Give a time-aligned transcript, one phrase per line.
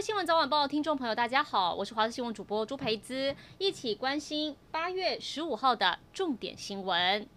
[0.00, 7.28] 新闻早晚报听众朋友，大家好，我是华视新闻主播朱培姿，一起关心八月十五号的重点新闻。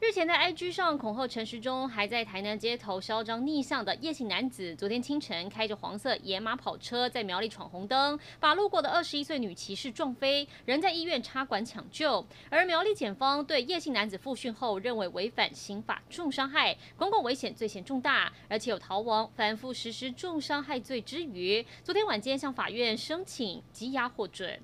[0.00, 12.24] 日前在 IG 上恐吓陈时中，还在台南街头嚣张逆向的叶姓男子，昨天清晨开着黄色野马跑车在苗栗闯红灯，把路过的二十一岁女骑士撞飞，人在医院插管抢救。
[12.48, 21.66] 而苗栗检方对叶姓男子复讯后，认为违反刑法重伤害，公共危险罪嫌重大，而且有逃亡、反复实施重伤害罪之余。
[21.82, 24.60] 昨天晚间向法院申请羁押获准。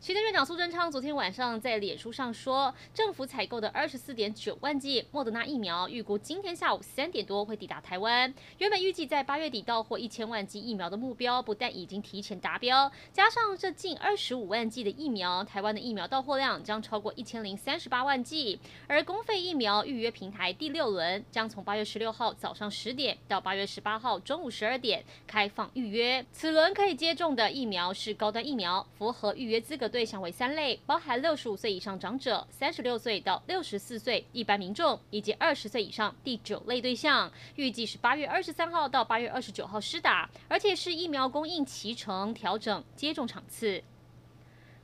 [0.00, 8.32] 行政院长苏贞昌昨天晚上在脸书上说，政府采购的二十四点九万剂莫德纳疫苗，预估今天下午三点多会抵达台湾。
[8.56, 18.58] 原本预计在八月底到货一千万剂疫苗的目标，不但已经提前达标，加上这近二十五万剂的疫苗，台湾的疫苗到货量将超过一千零三十八万剂。
[18.86, 26.24] 而公费疫苗预约平台第六轮将从八月十六号早上十点到八月十八号中午十二点开放预约。
[26.32, 37.30] 此轮可以接种的疫苗是高端疫苗，符合预约资格对象为三类，包含六十五岁以上长者、三十六岁到六十四岁一般民众，以及二十岁以上第九类对象。
[37.56, 43.82] 预计是八月二十三号到八月二十九号施打，而且是疫苗供应齐程调整接种场次。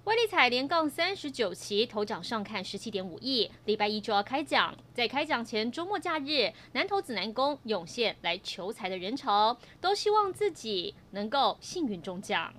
[0.04, 4.72] 威力彩连杠三十九期头奖上看十七点五亿，礼拜一就要开奖。
[4.94, 12.54] 在开奖前周末假日，南投指南宫涌现来求财的人潮，都希望自己能够幸运中奖。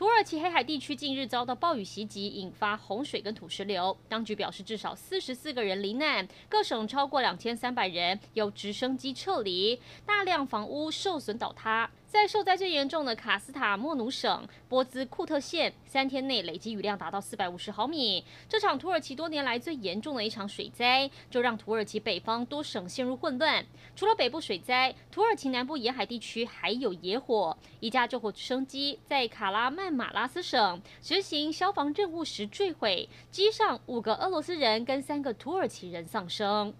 [0.00, 3.94] 土耳其黑海地区近日遭到暴雨袭击，引发洪水跟土石流。
[4.08, 11.90] 当局表示，至少四十四个人罹难，各省超过两千三百人由直升机撤离，大量房屋受损倒塌。
[12.10, 18.24] 在受灾最严重的卡斯塔莫努省波兹库特县，三天内累积雨量达到四百五十毫米。
[18.48, 23.64] 这场土耳其多年来最严重的一场水灾，就让土耳其北方多省陷入混乱。
[23.94, 27.56] 除了北部水灾，土耳其南部沿海地区还有野火。
[27.78, 36.74] 一架救火直升机在卡拉曼马拉斯省执行消防任务时坠毁，机上五个俄罗斯人跟三个土耳其人丧生。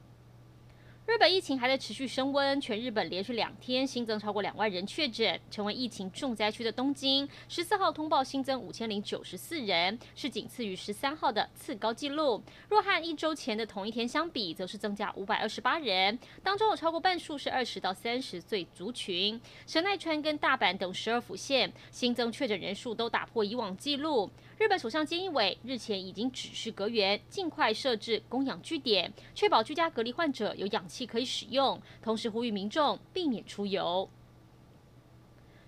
[1.11, 12.41] 日本疫情还在持续升温，全日本连续两天新增超过两万人确诊，成为疫情重灾区的东京，十四号通报新增五千零九十四人，是仅次于十三号的次高纪录。
[12.69, 19.41] 若和一周前的同一天相比，则是增加五百二十八人，当中有超过半数是二十到三十岁族群。
[19.67, 24.31] 神奈川跟大阪等十二府县新增确诊人数都打破以往纪录。
[24.61, 34.07] 日本首相菅义伟日前已经指示阁员尽快设置供氧据点，确保居家隔离患者有氧气可以使用，同时呼吁民众避免出游。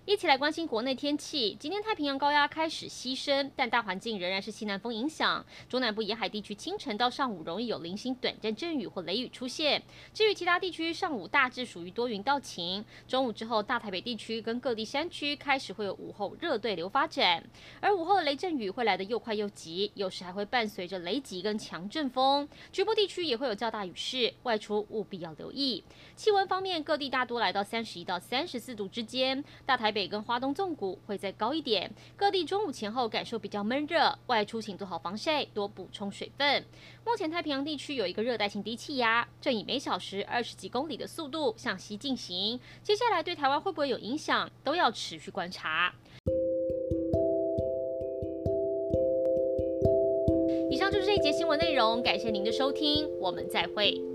[0.05, 1.55] 一起来关心国内天气。
[1.57, 5.45] 今天太平洋高压开始西伸，但大环境仍然是西南风影响。
[5.69, 9.81] 中南部沿海地区清晨到上午容易有零星短暂阵雨或雷雨出现。
[10.13, 12.83] 至于其他地区，上午大致属于多云到晴。
[13.07, 17.41] 中午之后，大台北地区跟各地山区开始会有午后热对流发展，
[17.79, 22.45] 而午后的雷阵雨会来得又快又急，有时还会伴随着雷击跟强阵风。
[22.73, 25.81] 局部地区也会有较大雨势，外出务必要留意。
[26.17, 29.92] 气温方面，各地大多来到三十一到三十四度之间，大台。
[29.93, 36.65] 北跟花东纵谷会再高一点，各地中午前后感受比较闷热，外出请做好防晒，多补充水分。
[37.05, 45.93] 目前太平洋地区有一个热带性低气压，正以每小时二十几公里的速度向西进行，接下来对台湾会不会有影响，都要持续观察。
[50.71, 54.12] 以上就是这一节新闻内容，感谢您的收听，我们再会。